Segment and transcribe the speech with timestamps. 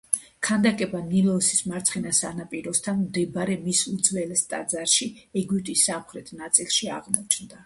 [0.45, 5.11] ქანდაკება ნილოსის მარცხენა სანაპიროსთან მდებარე მის უძველეს ტაძარში,
[5.43, 7.59] ეგვიპტის სამხრეთ ნაწილში აღმოჩნდა.